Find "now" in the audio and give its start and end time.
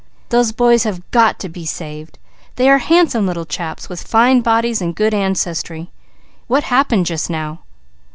7.29-7.59